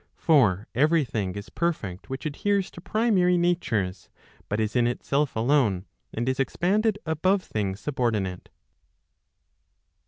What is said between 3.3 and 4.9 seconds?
natures, but is in